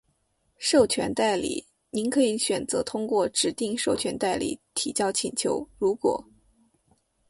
[0.57, 1.63] 授权代理。
[1.91, 6.25] 您可以选择通过指定授权代理提交请求，如果：